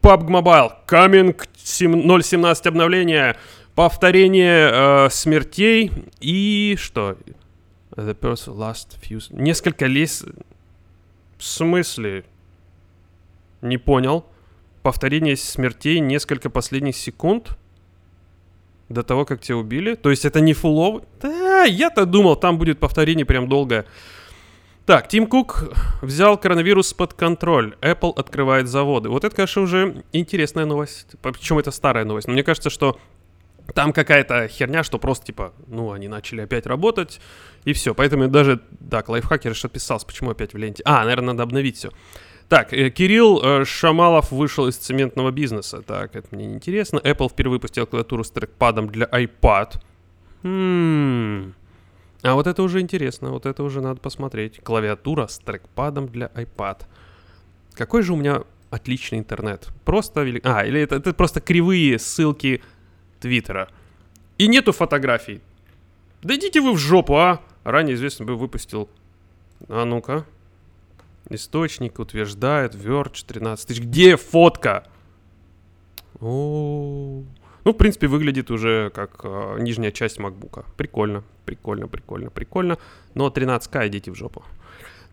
PUBG 0.02 0.28
Mobile. 0.28 0.72
Coming 0.90 1.40
0.17 1.64 2.68
обновление. 2.68 3.38
Повторение 3.76 4.72
э, 4.74 5.10
смертей. 5.10 5.90
И 6.20 6.76
что? 6.78 7.16
The 7.96 8.14
person 8.14 8.56
last 8.56 9.00
few... 9.02 9.22
Несколько 9.30 9.86
лес... 9.86 10.26
В 11.38 11.44
смысле? 11.44 12.26
Не 13.62 13.78
понял. 13.78 14.26
Повторение 14.84 15.36
смертей 15.36 16.00
несколько 16.00 16.50
последних 16.50 16.96
секунд? 16.96 17.58
До 18.88 19.04
того, 19.04 19.26
как 19.26 19.42
тебя 19.42 19.58
убили? 19.58 19.96
То 19.96 20.12
есть 20.12 20.26
это 20.26 20.40
не 20.42 20.54
фуллов? 20.54 21.04
Да, 21.22 21.64
я-то 21.64 22.06
думал, 22.06 22.36
там 22.36 22.58
будет 22.58 22.80
повторение 22.80 23.26
прям 23.26 23.50
долгое. 23.50 23.86
Так, 24.86 25.08
Тим 25.08 25.26
Кук 25.26 25.74
взял 26.04 26.38
коронавирус 26.38 26.94
под 26.94 27.16
контроль. 27.16 27.76
Apple 27.82 28.14
открывает 28.16 28.68
заводы. 28.68 29.10
Вот 29.10 29.24
это, 29.24 29.36
конечно, 29.36 29.64
уже 29.64 30.04
интересная 30.12 30.66
новость. 30.66 31.16
Причем 31.24 31.58
это 31.58 31.72
старая 31.72 32.06
новость. 32.06 32.28
Но 32.28 32.34
мне 32.34 32.44
кажется, 32.44 32.70
что 32.70 33.00
там 33.74 33.94
какая-то 33.94 34.48
херня, 34.48 34.84
что 34.84 35.00
просто 35.00 35.28
типа, 35.28 35.54
ну, 35.68 35.92
они 35.92 36.08
начали 36.08 36.42
опять 36.42 36.66
работать, 36.66 37.20
и 37.64 37.74
все. 37.74 37.94
Поэтому 37.94 38.28
даже, 38.28 38.62
так, 38.90 39.10
лайфхакер 39.10 39.56
же 39.56 39.68
отписался, 39.68 40.06
почему 40.06 40.32
опять 40.32 40.54
в 40.54 40.58
ленте. 40.58 40.84
А, 40.86 41.04
наверное, 41.04 41.34
надо 41.34 41.44
обновить 41.44 41.78
все. 41.78 41.92
Так, 42.48 42.74
э, 42.74 42.92
Кирилл 42.92 43.42
э, 43.44 43.66
Шамалов 43.66 44.32
вышел 44.32 44.68
из 44.68 44.78
цементного 44.78 45.32
бизнеса. 45.32 45.82
Так, 45.82 46.16
это 46.16 46.28
мне 46.32 46.46
не 46.46 46.56
интересно. 46.56 47.00
Apple 47.00 47.30
впервые 47.30 47.56
выпустил 47.56 47.88
клавиатуру 47.88 48.24
с 48.24 48.30
трекпадом 48.30 48.88
для 48.88 49.06
iPad. 49.08 49.82
Хм. 50.44 51.54
А 52.22 52.34
вот 52.34 52.48
это 52.48 52.62
уже 52.64 52.82
интересно, 52.82 53.32
вот 53.32 53.46
это 53.46 53.64
уже 53.64 53.82
надо 53.82 54.00
посмотреть. 54.00 54.60
Клавиатура 54.64 55.28
с 55.28 55.40
трекпадом 55.40 56.08
для 56.08 56.28
iPad. 56.28 56.82
Какой 57.74 58.04
же 58.04 58.14
у 58.14 58.16
меня 58.16 58.44
отличный 58.70 59.20
интернет. 59.20 59.70
Просто 59.84 60.24
велик... 60.24 60.46
А, 60.46 60.66
или 60.66 60.82
это, 60.82 60.96
это 60.96 61.14
просто 61.14 61.42
кривые 61.42 61.98
ссылки 61.98 62.62
Твиттера. 63.20 63.70
И 64.38 64.48
нету 64.48 64.72
фотографий. 64.72 65.42
Да 66.22 66.36
идите 66.36 66.62
вы 66.62 66.74
в 66.74 66.78
жопу, 66.78 67.16
а! 67.16 67.42
Ранее 67.64 67.96
известно 67.96 68.26
бы 68.26 68.36
выпустил... 68.36 68.90
А 69.70 69.86
ну-ка. 69.86 70.26
Источник 71.30 72.00
утверждает, 72.00 72.76
Verge 72.76 73.26
13 73.26 73.68
тысяч. 73.68 73.82
Где 73.82 74.16
фотка? 74.18 74.88
О, 76.20 77.24
ну, 77.66 77.74
в 77.74 77.78
принципе, 77.78 78.08
выглядит 78.08 78.52
уже 78.52 78.92
как 78.92 79.22
э, 79.24 79.58
нижняя 79.60 79.92
часть 79.92 80.20
макбука. 80.20 80.66
Прикольно, 80.78 81.24
прикольно, 81.46 81.88
прикольно, 81.88 82.30
прикольно. 82.30 82.78
Но 83.16 83.30
13к 83.30 83.88
идите 83.88 84.12
в 84.12 84.16
жопу. 84.16 84.44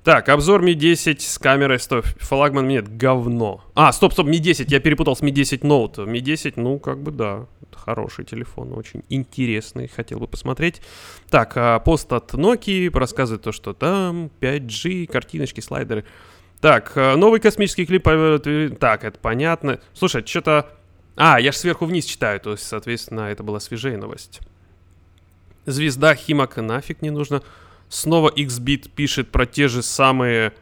Так, 0.05 0.29
обзор 0.31 0.65
Mi 0.65 0.75
10 0.75 1.23
с 1.23 1.39
камерой, 1.39 1.79
стоп, 1.79 2.05
флагман 2.19 2.67
нет, 2.67 2.97
говно. 2.97 3.63
А, 3.75 3.93
стоп, 3.93 4.13
стоп, 4.13 4.27
Mi 4.27 4.39
10, 4.39 4.69
я 4.73 4.81
перепутал 4.81 5.15
с 5.15 5.23
Mi 5.23 5.31
10 5.31 5.63
Note. 5.63 6.07
Mi 6.07 6.19
10, 6.19 6.57
ну, 6.57 6.81
как 6.81 7.01
бы 7.01 7.13
да, 7.13 7.47
хороший 7.73 8.25
телефон, 8.25 8.73
очень 8.73 9.05
интересный, 9.11 9.87
хотел 9.87 10.19
бы 10.19 10.27
посмотреть. 10.27 10.83
Так, 11.31 11.53
а, 11.57 11.79
пост 11.79 12.13
от 12.13 12.35
Nokia 12.35 12.91
рассказывает 12.99 13.43
то, 13.43 13.53
что 13.53 13.75
там 13.75 14.29
5G, 14.41 15.07
картиночки, 15.07 15.61
слайдеры. 15.61 16.05
Так, 16.61 16.93
а, 16.97 17.17
новый 17.17 17.39
космический 17.39 17.87
клип, 17.87 18.03
так, 18.81 19.05
это 19.05 19.19
понятно. 19.21 19.79
Слушай, 19.95 20.27
что-то... 20.27 20.69
А, 21.15 21.39
я 21.39 21.53
же 21.53 21.59
сверху 21.59 21.87
вниз 21.87 22.07
читаю, 22.07 22.41
то 22.41 22.53
есть, 22.53 22.67
соответственно, 22.67 23.23
это 23.31 23.45
была 23.45 23.61
свежая 23.61 23.97
новость. 23.99 24.41
Звезда 25.65 26.17
Химок 26.17 26.57
нафиг 26.57 27.03
не 27.03 27.11
нужно. 27.11 27.43
Снова 27.93 28.33
XBit 28.35 28.89
пишет 28.89 29.31
про 29.31 29.45
те 29.45 29.69
же 29.69 29.83
самые 29.83 30.55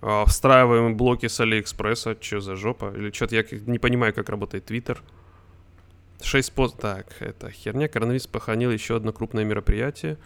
э, 0.00 0.24
встраиваемые 0.28 0.94
блоки 0.94 1.26
с 1.26 1.40
Алиэкспресса. 1.40 2.14
Че 2.14 2.40
за 2.40 2.54
жопа? 2.54 2.92
Или 2.96 3.10
что-то 3.10 3.34
я 3.34 3.44
не 3.66 3.80
понимаю, 3.80 4.14
как 4.14 4.28
работает 4.28 4.66
Твиттер. 4.66 5.02
6 6.22 6.52
пост... 6.52 6.78
Так, 6.80 7.08
это 7.18 7.50
херня. 7.50 7.88
Коронавирус 7.88 8.28
похоронил 8.28 8.70
еще 8.70 8.94
одно 8.94 9.12
крупное 9.12 9.42
мероприятие. 9.42 10.18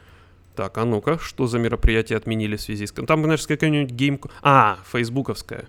Так, 0.57 0.77
а 0.77 0.85
ну-ка, 0.85 1.19
что 1.19 1.47
за 1.47 1.59
мероприятие 1.59 2.19
отменили 2.19 2.57
в 2.57 2.61
связи 2.61 2.87
с... 2.87 2.93
Там, 2.93 3.25
знаешь, 3.25 3.47
какая-нибудь 3.47 3.91
гейм... 3.91 4.21
А, 4.43 4.79
фейсбуковская. 4.93 5.69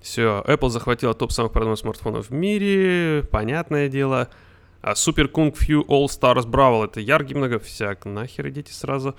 Все, 0.00 0.42
Apple 0.46 0.70
захватила 0.70 1.12
топ 1.12 1.30
самых 1.30 1.52
продаваемых 1.52 1.80
смартфонов 1.80 2.30
в 2.30 2.32
мире. 2.32 3.22
Понятное 3.30 3.90
дело. 3.90 4.30
А 4.80 4.92
Super 4.92 5.30
Kung 5.30 5.54
Fu 5.54 5.84
All 5.84 6.06
Stars 6.06 6.46
Brawl 6.46 6.86
это 6.86 7.00
яркий 7.00 7.34
много 7.34 7.58
всяк. 7.58 8.06
Нахер 8.06 8.48
идите 8.48 8.72
сразу. 8.72 9.14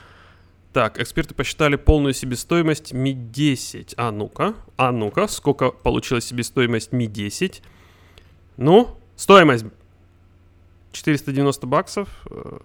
Так, 0.75 0.99
эксперты 0.99 1.33
посчитали 1.33 1.77
полную 1.77 2.13
себестоимость 2.13 2.91
Mi 2.91 3.13
10. 3.13 3.93
А 3.95 4.11
ну-ка, 4.11 4.55
а 4.75 4.91
ну-ка, 4.91 5.25
сколько 5.27 5.71
получилась 5.71 6.25
себестоимость 6.25 6.91
Mi 6.91 7.05
10? 7.05 7.63
Ну, 8.57 8.97
стоимость 9.15 9.63
490 10.91 11.65
баксов. 11.65 12.09
Э, 12.29 12.57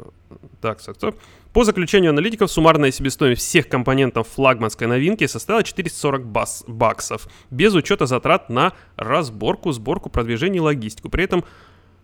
так, 0.61 0.81
стоп. 0.81 1.15
По 1.53 1.63
заключению 1.63 2.11
аналитиков, 2.11 2.51
суммарная 2.51 2.91
себестоимость 2.91 3.43
всех 3.43 3.69
компонентов 3.69 4.27
флагманской 4.27 4.89
новинки 4.89 5.29
составила 5.29 5.63
440 5.63 6.27
бас- 6.27 6.65
баксов, 6.67 7.29
без 7.53 7.75
учета 7.75 8.07
затрат 8.07 8.51
на 8.51 8.73
разборку, 8.97 9.71
сборку, 9.71 10.11
продвижение 10.11 10.59
и 10.59 10.63
логистику. 10.63 11.11
При 11.11 11.23
этом 11.23 11.45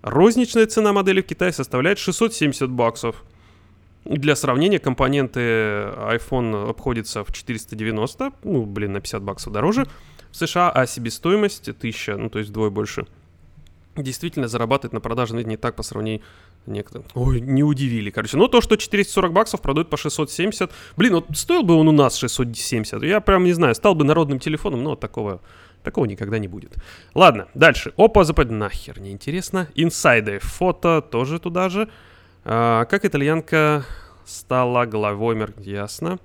розничная 0.02 0.66
цена 0.66 0.92
модели 0.92 1.20
в 1.20 1.26
Китае 1.26 1.50
составляет 1.50 1.98
670 1.98 2.70
баксов. 2.70 3.24
Для 4.08 4.36
сравнения, 4.36 4.78
компоненты 4.78 5.40
iPhone 5.40 6.70
обходятся 6.70 7.24
в 7.24 7.32
490, 7.32 8.32
ну, 8.44 8.64
блин, 8.64 8.92
на 8.92 9.00
50 9.00 9.22
баксов 9.22 9.52
дороже 9.52 9.86
в 10.30 10.36
США, 10.36 10.70
а 10.70 10.86
себестоимость 10.86 11.68
1000, 11.68 12.16
ну, 12.16 12.30
то 12.30 12.38
есть 12.38 12.50
вдвое 12.50 12.70
больше. 12.70 13.06
Действительно, 13.96 14.46
зарабатывать 14.46 14.92
на 14.92 15.00
продаже 15.00 15.34
не 15.34 15.56
так 15.56 15.74
по 15.74 15.82
сравнению 15.82 16.22
некоторым. 16.66 17.06
Ой, 17.14 17.40
не 17.40 17.64
удивили, 17.64 18.10
короче. 18.10 18.36
Ну, 18.36 18.46
то, 18.48 18.60
что 18.60 18.76
440 18.76 19.32
баксов 19.32 19.60
продают 19.62 19.88
по 19.88 19.96
670. 19.96 20.70
Блин, 20.96 21.14
вот 21.14 21.26
стоил 21.34 21.62
бы 21.62 21.74
он 21.74 21.88
у 21.88 21.92
нас 21.92 22.16
670, 22.16 23.02
я 23.02 23.20
прям 23.20 23.44
не 23.44 23.52
знаю, 23.52 23.74
стал 23.74 23.94
бы 23.94 24.04
народным 24.04 24.38
телефоном, 24.38 24.82
но 24.82 24.96
такого 24.96 25.40
Такого 25.86 26.06
никогда 26.06 26.40
не 26.40 26.48
будет. 26.48 26.74
Ладно, 27.14 27.46
дальше. 27.54 27.92
Опа, 27.96 28.24
запад 28.24 28.50
нахер, 28.50 29.00
неинтересно. 29.00 29.68
Инсайды. 29.76 30.40
Фото 30.40 31.00
тоже 31.00 31.38
туда 31.38 31.68
же. 31.68 31.88
А, 32.48 32.84
как 32.84 33.04
итальянка 33.04 33.84
стала 34.24 34.86
главой 34.86 35.34
мерк, 35.34 35.56
ясно. 35.58 36.20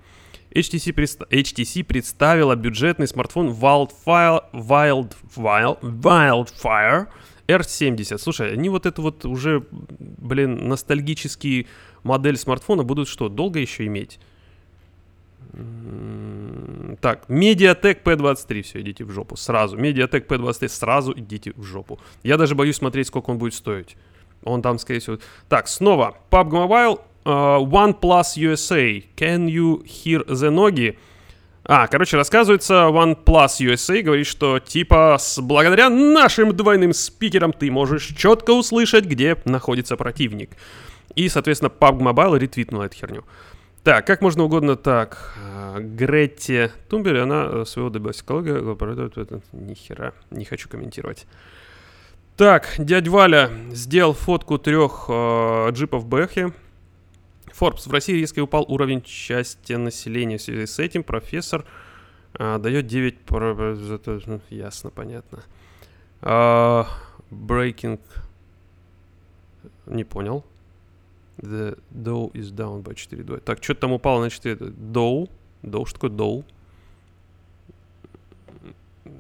HTC, 0.52 0.94
предста- 0.94 1.28
HTC 1.32 1.84
представила 1.84 2.56
бюджетный 2.56 3.08
смартфон 3.08 3.50
Wildfire, 3.50 4.44
Wild, 4.54 5.16
Wild, 5.36 5.80
Wildfire 5.82 7.08
R70. 7.48 8.20
Слушай, 8.20 8.54
они 8.54 8.70
вот 8.70 8.86
это 8.86 9.02
вот 9.02 9.26
уже, 9.26 9.66
блин, 9.72 10.68
ностальгический 10.68 11.68
модель 12.04 12.38
смартфона 12.38 12.84
будут 12.84 13.08
что, 13.08 13.28
долго 13.28 13.60
еще 13.60 13.88
иметь? 13.88 14.20
Так, 17.02 17.28
Mediatek 17.30 18.04
P23, 18.04 18.62
все, 18.62 18.82
идите 18.82 19.06
в 19.06 19.12
жопу, 19.12 19.36
сразу. 19.36 19.76
Mediatek 19.76 20.28
P23, 20.28 20.68
сразу 20.68 21.14
идите 21.18 21.54
в 21.56 21.64
жопу. 21.64 22.00
Я 22.22 22.38
даже 22.38 22.54
боюсь 22.54 22.76
смотреть, 22.76 23.08
сколько 23.08 23.32
он 23.32 23.40
будет 23.40 23.56
стоить. 23.56 23.98
Он 24.44 24.62
там, 24.62 24.80
скорее 24.80 25.00
всего... 25.00 25.18
Так, 25.50 25.68
снова. 25.68 26.18
PUBG 26.30 26.52
Mobile, 26.52 27.00
uh, 27.26 27.60
OnePlus 27.64 28.38
USA. 28.38 29.04
Can 29.16 29.48
you 29.48 29.84
hear 29.86 30.26
the 30.28 30.50
ноги? 30.50 30.98
А, 31.64 31.88
короче, 31.88 32.18
рассказывается, 32.18 32.90
OnePlus 32.92 33.60
USA 33.60 34.02
говорит, 34.02 34.26
что 34.26 34.60
типа 34.60 35.18
с 35.20 35.40
благодаря 35.40 35.90
нашим 35.90 36.56
двойным 36.56 36.94
спикерам 36.94 37.54
ты 37.54 37.70
можешь 37.70 38.08
четко 38.18 38.52
услышать, 38.52 39.06
где 39.06 39.38
находится 39.46 39.96
противник. 39.96 40.52
И, 41.16 41.30
соответственно, 41.30 41.70
PUBG 41.70 42.00
Mobile 42.00 42.40
ретвитнула 42.40 42.84
эту 42.86 42.96
херню. 42.96 43.24
Так, 43.84 44.06
как 44.06 44.22
можно 44.22 44.44
угодно 44.44 44.76
так. 44.76 45.36
А, 45.38 45.80
Гретти 45.80 46.70
Тумбери, 46.90 47.20
она 47.20 47.48
э, 47.48 47.66
своего 47.66 47.90
добилась 47.90 48.22
экология. 48.22 48.56
Ни 49.54 49.74
хера, 49.74 50.14
не 50.30 50.46
хочу 50.46 50.70
комментировать. 50.70 51.26
Так, 52.42 52.74
дядь 52.80 53.08
Валя 53.08 53.52
сделал 53.70 54.14
фотку 54.14 54.58
трех 54.58 55.06
э, 55.10 55.70
джипов 55.74 56.08
Бэхи. 56.08 56.52
Forbes. 57.54 57.88
В 57.88 57.92
России 57.94 58.20
резко 58.20 58.40
упал 58.40 58.66
уровень 58.68 59.04
части 59.04 59.74
населения. 59.74 60.40
В 60.40 60.42
связи 60.42 60.66
с 60.66 60.80
этим 60.80 61.04
профессор 61.04 61.66
э, 62.40 62.58
дает 62.58 62.88
9... 62.88 63.30
Ну, 63.30 64.42
ясно, 64.50 64.90
понятно. 64.90 65.44
Uh, 66.22 66.88
breaking... 67.30 68.00
Не 69.86 70.04
понял. 70.04 70.44
The 71.38 71.78
Dow 71.92 72.32
is 72.32 72.52
down 72.52 72.82
by 72.82 72.96
4.2. 72.96 73.42
Так, 73.42 73.64
что-то 73.64 73.82
там 73.82 73.92
упало 73.92 74.20
на 74.20 74.32
4. 74.32 74.56
Dow. 74.56 75.30
Dow, 75.62 75.86
что 75.86 76.00
такое 76.00 76.10
Dow? 76.10 76.44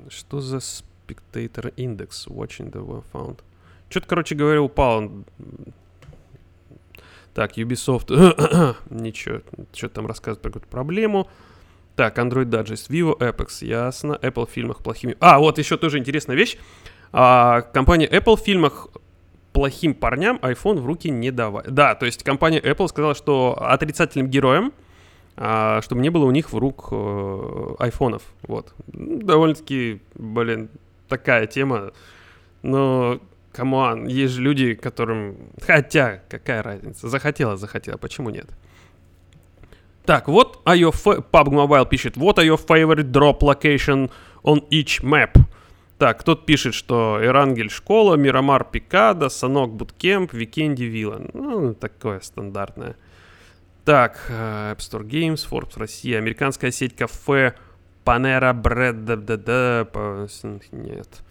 Что 0.10 0.42
за 0.42 0.60
Spectator 1.12 1.74
Index, 1.76 2.28
watching 2.28 2.72
the 2.72 2.86
well 2.86 3.04
found. 3.14 3.40
Что-то, 3.90 4.08
короче 4.08 4.36
говоря, 4.36 4.62
упал. 4.62 5.12
Так, 7.34 7.58
Ubisoft, 7.58 8.10
ничего, 8.90 9.42
что-то 9.74 9.96
там 9.96 10.08
рассказывает 10.08 10.42
про 10.42 10.50
какую-то 10.50 10.68
проблему. 10.68 11.30
Так, 11.96 12.18
Android 12.18 12.46
Digest, 12.46 12.90
Vivo, 12.90 13.18
Apex, 13.18 13.66
ясно. 13.66 14.18
Apple 14.22 14.48
в 14.48 14.52
фильмах 14.52 14.84
плохими... 14.84 15.16
А, 15.20 15.40
вот 15.40 15.58
еще 15.58 15.78
тоже 15.78 15.98
интересная 16.00 16.36
вещь. 16.36 16.58
А, 17.12 17.62
компания 17.62 18.08
Apple 18.08 18.36
в 18.36 18.42
фильмах 18.42 18.88
плохим 19.54 19.94
парням 19.94 20.38
iPhone 20.42 20.80
в 20.80 20.86
руки 20.86 21.10
не 21.10 21.32
давай. 21.32 21.66
Да, 21.68 21.96
то 21.96 22.06
есть 22.06 22.24
компания 22.24 22.60
Apple 22.60 22.88
сказала, 22.88 23.16
что 23.16 23.58
отрицательным 23.62 24.30
героем 24.30 24.74
а, 25.38 25.82
чтобы 25.82 26.02
не 26.02 26.10
было 26.10 26.26
у 26.26 26.32
них 26.32 26.52
в 26.52 26.58
рук 26.58 26.90
э, 26.92 27.76
айфонов. 27.80 28.22
Вот. 28.44 28.74
Довольно-таки, 28.88 30.02
блин, 30.16 30.70
такая 31.12 31.46
тема. 31.46 31.92
Но, 32.64 33.20
come 33.52 33.84
on, 33.84 34.08
есть 34.08 34.34
же 34.34 34.42
люди, 34.42 34.74
которым... 34.74 35.36
Хотя, 35.62 36.24
какая 36.30 36.64
разница? 36.64 37.10
Захотела, 37.10 37.58
захотела, 37.58 37.98
почему 37.98 38.30
нет? 38.30 38.50
Так, 40.06 40.28
вот 40.28 40.62
your 40.66 40.92
fa- 40.92 41.24
PUBG 41.32 41.54
Mobile 41.54 41.88
пишет, 41.88 42.18
are 42.18 42.46
your 42.46 42.58
favorite 42.58 43.12
drop 43.12 43.42
location 43.42 44.10
on 44.44 44.68
each 44.70 45.04
map? 45.04 45.38
Так, 45.98 46.22
кто-то 46.22 46.44
пишет, 46.46 46.74
что 46.74 47.20
Эрангель 47.22 47.70
школа, 47.70 48.16
Мирамар 48.16 48.64
Пикада, 48.64 49.30
Санхок 49.30 49.74
Буткемп, 49.74 50.34
Викенди 50.34 50.86
Вилла. 50.86 51.22
Ну, 51.34 51.76
такое 51.76 52.22
стандартное. 52.22 52.96
Так, 53.86 54.26
э, 54.30 54.74
App 54.74 54.78
Store 54.78 55.04
Games, 55.04 55.48
Forbes 55.48 55.78
Россия, 55.78 56.18
американская 56.18 56.72
сеть 56.72 56.96
кафе 56.96 57.54
Да, 58.06 59.38
да, 59.38 59.88
нет. 60.72 61.24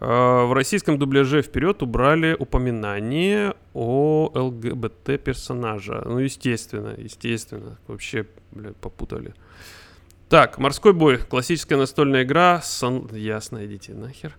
Э, 0.00 0.44
в 0.46 0.52
российском 0.52 0.98
дубляже 0.98 1.42
вперед 1.42 1.82
убрали 1.82 2.34
упоминание 2.38 3.54
о 3.74 4.30
ЛГБТ 4.34 5.22
персонажа. 5.22 6.02
Ну, 6.04 6.18
естественно, 6.18 6.94
естественно. 6.96 7.78
Вообще, 7.86 8.26
блядь, 8.50 8.76
попутали. 8.76 9.34
Так, 10.28 10.58
морской 10.58 10.92
бой. 10.92 11.18
Классическая 11.18 11.76
настольная 11.76 12.24
игра. 12.24 12.60
Сан... 12.62 13.08
Ясно, 13.12 13.64
идите 13.66 13.94
нахер. 13.94 14.36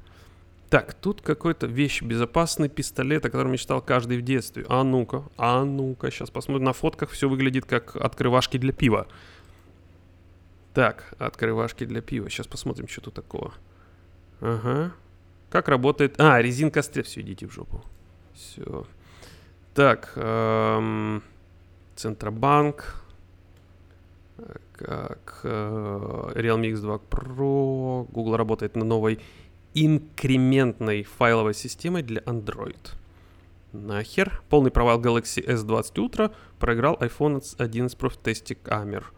Так, 0.69 0.95
тут 0.95 1.21
какой-то 1.21 1.67
вещь, 1.67 2.01
безопасный 2.01 2.67
пистолет, 2.67 3.23
о 3.25 3.29
котором 3.29 3.51
мечтал 3.51 3.79
каждый 3.79 4.17
в 4.17 4.23
детстве. 4.23 4.65
А 4.69 4.83
ну-ка, 4.83 5.23
а 5.37 5.63
ну-ка, 5.63 6.09
сейчас 6.09 6.31
посмотрим. 6.31 6.65
На 6.65 6.73
фотках 6.73 7.11
все 7.11 7.29
выглядит 7.29 7.65
как 7.65 7.95
открывашки 7.95 8.57
для 8.57 8.73
пива. 8.73 9.07
Так, 10.73 11.13
открывашки 11.19 11.85
для 11.85 12.01
пива. 12.01 12.29
Сейчас 12.29 12.47
посмотрим, 12.47 12.87
что 12.87 13.01
тут 13.01 13.13
такого. 13.13 13.53
Ага. 14.41 14.91
Как 15.49 15.67
работает... 15.67 16.19
А, 16.19 16.41
резинка 16.41 16.81
стрел. 16.81 17.05
Все, 17.05 17.21
идите 17.21 17.47
в 17.47 17.51
жопу. 17.51 17.83
Все. 18.33 18.85
Так, 19.75 20.13
эм... 20.15 21.21
Центробанк. 21.95 22.95
Как 24.73 25.41
э, 25.43 26.31
Realme 26.35 26.73
X2 26.73 27.01
Pro. 27.09 28.11
Google 28.11 28.35
работает 28.35 28.75
на 28.75 28.83
новой 28.83 29.19
инкрементной 29.75 31.03
файловой 31.03 31.53
системой 31.53 32.01
для 32.01 32.21
Android. 32.21 32.95
Нахер. 33.71 34.41
Полный 34.49 34.71
провал 34.71 34.99
Galaxy 34.99 35.45
S20 35.45 35.93
Ultra 35.95 36.33
проиграл 36.59 36.95
iPhone 36.95 37.43
11 37.57 37.97
Pro 37.97 38.09
в 38.09 38.17
тесте 38.17 38.55
камер. 38.55 39.11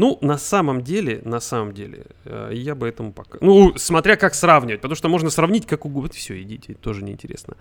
Ну, 0.00 0.16
на 0.22 0.38
самом 0.38 0.80
деле, 0.80 1.20
на 1.26 1.40
самом 1.40 1.74
деле, 1.74 2.06
э, 2.24 2.52
я 2.54 2.74
бы 2.74 2.88
этому 2.88 3.12
пока... 3.12 3.36
Ну, 3.42 3.74
смотря 3.76 4.16
как 4.16 4.34
сравнивать, 4.34 4.80
потому 4.80 4.96
что 4.96 5.10
можно 5.10 5.28
сравнить 5.28 5.66
как 5.66 5.84
угодно. 5.84 6.14
Все, 6.14 6.40
идите, 6.40 6.72
тоже 6.72 7.04
неинтересно. 7.04 7.54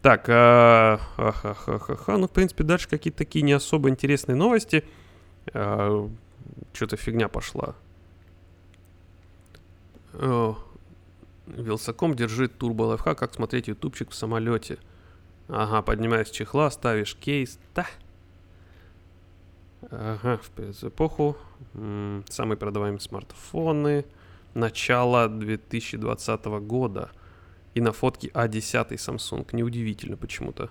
Так, 0.00 0.24
ха 0.24 0.98
ха 1.16 1.32
ха 1.32 1.78
ха 1.78 2.16
ну, 2.16 2.28
в 2.28 2.30
принципе, 2.30 2.64
дальше 2.64 2.88
какие-то 2.88 3.18
такие 3.18 3.42
не 3.42 3.52
особо 3.52 3.90
интересные 3.90 4.36
новости. 4.36 4.84
А, 5.52 6.08
Что-то 6.72 6.96
фигня 6.96 7.28
пошла. 7.28 7.74
О, 10.14 10.56
Вилсаком 11.46 12.14
держит 12.14 12.56
турбо 12.56 12.84
лайфхак, 12.84 13.18
как 13.18 13.34
смотреть 13.34 13.68
ютубчик 13.68 14.12
в 14.12 14.14
самолете. 14.14 14.78
Ага, 15.48 15.82
поднимаешь 15.82 16.30
чехла, 16.30 16.70
ставишь 16.70 17.14
кейс. 17.16 17.58
Да. 17.74 17.86
Ага, 19.90 20.40
в 20.56 20.84
эпоху. 20.84 21.36
Самые 22.28 22.56
продаваемые 22.56 23.00
смартфоны. 23.00 24.04
Начало 24.54 25.28
2020 25.28 26.44
года. 26.62 27.10
И 27.74 27.80
на 27.80 27.92
фотке 27.92 28.28
А10 28.28 28.90
Samsung. 28.90 29.46
Неудивительно 29.52 30.16
почему-то. 30.16 30.70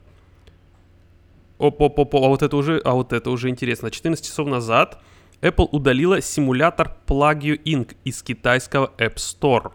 Оп-оп-оп, 1.57 2.15
а 2.15 2.27
вот 2.27 2.41
это 2.41 2.55
уже, 2.55 2.79
а 2.86 2.93
вот 2.93 3.12
это 3.12 3.29
уже 3.31 3.49
интересно. 3.49 3.91
14 3.91 4.25
часов 4.25 4.47
назад 4.47 5.01
Apple 5.41 5.67
удалила 5.71 6.21
симулятор 6.21 6.95
Plagio 7.05 7.62
Inc. 7.63 7.95
из 8.05 8.23
китайского 8.23 8.93
App 8.97 9.15
Store. 9.15 9.73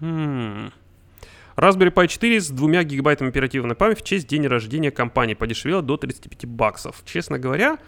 Хм. 0.00 0.70
Raspberry 1.56 1.90
Pi 1.90 2.08
4 2.08 2.40
с 2.40 2.50
двумя 2.50 2.84
гигабайтами 2.84 3.30
оперативной 3.30 3.74
памяти 3.74 4.00
в 4.00 4.04
честь 4.04 4.28
день 4.28 4.46
рождения 4.46 4.90
компании 4.90 5.32
подешевела 5.32 5.80
до 5.80 5.96
35 5.96 6.44
баксов. 6.44 7.02
Честно 7.06 7.38
говоря, 7.38 7.78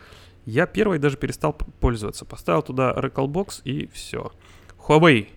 я 0.48 0.66
первый 0.66 0.98
даже 0.98 1.16
перестал 1.16 1.52
пользоваться. 1.52 2.24
Поставил 2.24 2.62
туда 2.62 2.92
Recalbox 2.92 3.61
и 3.64 3.87
все. 3.88 4.32
Huawei. 4.87 5.28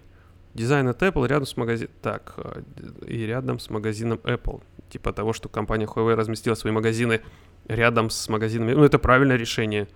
Дизайн 0.53 0.87
от 0.87 1.01
Apple 1.01 1.27
рядом 1.27 1.45
с 1.45 1.57
магазином... 1.57 1.93
Так, 2.01 2.33
э, 2.37 2.61
и 3.07 3.25
рядом 3.25 3.59
с 3.59 3.69
магазином 3.69 4.19
Apple. 4.23 4.61
Типа 4.89 5.11
того, 5.11 5.33
что 5.33 5.49
компания 5.49 5.85
Huawei 5.85 6.15
разместила 6.15 6.55
свои 6.55 6.71
магазины 6.71 7.21
рядом 7.67 8.09
с 8.09 8.29
магазинами. 8.29 8.73
Ну, 8.73 8.85
это 8.85 8.99
правильное 8.99 9.35
решение. 9.35 9.89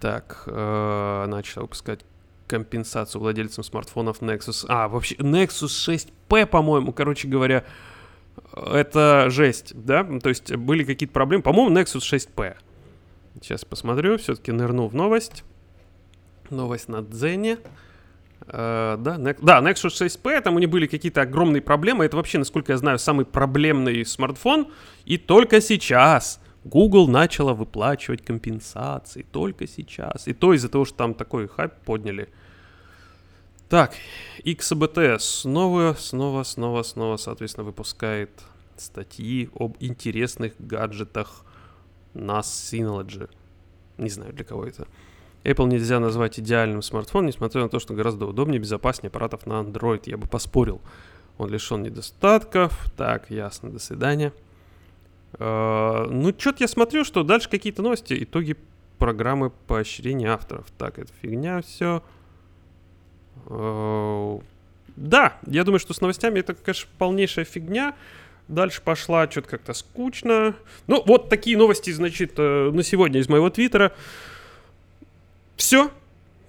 Так, 0.00 0.44
э, 0.46 1.26
начала 1.28 1.64
выпускать 1.64 2.00
компенсацию 2.46 3.20
владельцам 3.20 3.62
смартфонов 3.62 4.22
Nexus. 4.22 4.64
А, 4.68 4.88
вообще, 4.88 5.16
Nexus 5.16 5.66
6P, 5.66 6.46
по-моему, 6.46 6.92
короче 6.92 7.28
говоря, 7.28 7.64
это 8.54 9.26
жесть, 9.28 9.72
да? 9.74 10.02
То 10.04 10.30
есть 10.30 10.54
были 10.56 10.84
какие-то 10.84 11.12
проблемы. 11.12 11.42
По-моему, 11.42 11.76
Nexus 11.76 12.00
6P. 12.00 12.56
Сейчас 13.40 13.64
посмотрю, 13.64 14.18
все-таки 14.18 14.52
нырну 14.52 14.88
в 14.88 14.94
новость. 14.94 15.44
Новость 16.50 16.88
на 16.88 17.02
Дзене. 17.02 17.58
Uh, 18.42 18.96
да, 18.96 19.16
ne- 19.18 19.38
да, 19.40 19.60
Nexus 19.60 19.90
6P, 19.90 20.40
там 20.42 20.56
у 20.56 20.58
них 20.58 20.68
были 20.68 20.88
какие-то 20.88 21.22
огромные 21.22 21.62
проблемы. 21.62 22.04
Это 22.04 22.16
вообще, 22.16 22.38
насколько 22.38 22.72
я 22.72 22.78
знаю, 22.78 22.98
самый 22.98 23.24
проблемный 23.24 24.04
смартфон. 24.04 24.72
И 25.04 25.16
только 25.16 25.60
сейчас 25.60 26.40
Google 26.64 27.08
начала 27.08 27.54
выплачивать 27.54 28.24
компенсации. 28.24 29.24
Только 29.30 29.66
сейчас. 29.66 30.26
И 30.26 30.32
то 30.32 30.54
из-за 30.54 30.68
того, 30.68 30.84
что 30.84 30.96
там 30.96 31.14
такой 31.14 31.48
хайп 31.48 31.72
подняли. 31.84 32.28
Так, 33.68 33.94
XBT 34.44 35.18
снова, 35.18 35.96
снова, 35.98 36.42
снова, 36.42 36.82
снова, 36.82 37.16
соответственно, 37.16 37.64
выпускает 37.64 38.30
статьи 38.76 39.48
об 39.54 39.76
интересных 39.80 40.52
гаджетах 40.58 41.44
на 42.14 42.40
Synology. 42.40 43.28
Не 43.98 44.10
знаю, 44.10 44.32
для 44.32 44.44
кого 44.44 44.64
это. 44.66 44.86
Apple 45.44 45.66
нельзя 45.66 45.98
назвать 45.98 46.38
идеальным 46.38 46.82
смартфоном, 46.82 47.26
несмотря 47.26 47.62
на 47.62 47.68
то, 47.68 47.80
что 47.80 47.94
гораздо 47.94 48.26
удобнее 48.26 48.58
и 48.58 48.60
безопаснее 48.60 49.08
аппаратов 49.08 49.46
на 49.46 49.60
Android. 49.60 50.02
Я 50.06 50.16
бы 50.16 50.26
поспорил. 50.26 50.80
Он 51.38 51.50
лишен 51.50 51.82
недостатков. 51.82 52.92
Так, 52.96 53.30
ясно, 53.30 53.70
до 53.70 53.78
свидания. 53.78 54.32
Uh, 55.34 56.08
ну, 56.10 56.34
что-то 56.36 56.58
я 56.64 56.68
смотрю, 56.68 57.04
что 57.04 57.24
дальше 57.24 57.48
какие-то 57.48 57.82
новости. 57.82 58.16
Итоги 58.22 58.56
программы 58.98 59.50
поощрения 59.50 60.28
авторов. 60.28 60.66
Так, 60.78 60.98
это 60.98 61.10
фигня 61.20 61.62
все. 61.62 62.02
Uh, 63.46 64.42
да, 64.94 65.38
я 65.46 65.64
думаю, 65.64 65.80
что 65.80 65.94
с 65.94 66.00
новостями 66.00 66.40
это, 66.40 66.54
конечно, 66.54 66.88
полнейшая 66.98 67.44
фигня. 67.44 67.96
Дальше 68.52 68.82
пошла 68.82 69.30
что-то 69.30 69.48
как-то 69.48 69.72
скучно. 69.72 70.54
Ну, 70.86 71.02
вот 71.06 71.28
такие 71.28 71.56
новости, 71.56 71.90
значит, 71.90 72.34
э, 72.36 72.70
на 72.70 72.82
сегодня 72.82 73.20
из 73.20 73.28
моего 73.28 73.48
твиттера. 73.48 73.92
Все. 75.56 75.90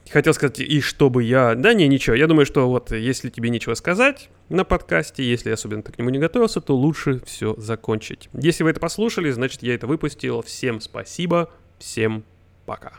Хотел 0.09 0.33
сказать, 0.33 0.59
и 0.59 0.81
чтобы 0.81 1.23
я... 1.23 1.55
Да 1.55 1.73
не, 1.73 1.87
ничего. 1.87 2.15
Я 2.15 2.27
думаю, 2.27 2.45
что 2.45 2.69
вот 2.69 2.91
если 2.91 3.29
тебе 3.29 3.49
нечего 3.49 3.73
сказать 3.73 4.29
на 4.49 4.65
подкасте, 4.65 5.23
если 5.23 5.49
особенно 5.49 5.81
ты 5.81 5.93
к 5.93 5.97
нему 5.97 6.09
не 6.09 6.19
готовился, 6.19 6.59
то 6.59 6.75
лучше 6.75 7.21
все 7.25 7.55
закончить. 7.57 8.29
Если 8.33 8.63
вы 8.63 8.71
это 8.71 8.81
послушали, 8.81 9.31
значит, 9.31 9.63
я 9.63 9.73
это 9.73 9.87
выпустил. 9.87 10.41
Всем 10.41 10.81
спасибо. 10.81 11.49
Всем 11.79 12.23
пока. 12.65 12.93